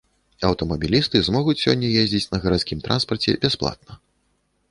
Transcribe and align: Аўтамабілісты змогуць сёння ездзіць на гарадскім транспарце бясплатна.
Аўтамабілісты 0.47 1.21
змогуць 1.27 1.55
сёння 1.65 1.91
ездзіць 2.03 2.31
на 2.33 2.37
гарадскім 2.45 2.79
транспарце 2.87 3.35
бясплатна. 3.43 3.93